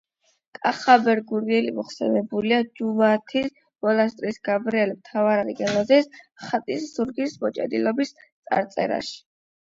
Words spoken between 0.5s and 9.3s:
კახაბერ გურიელი მოხსენიებულია ჯუმათის მონასტრის გაბრიელ მთავარანგელოზის ხატის ზურგის მოჭედილობის წარწერაში.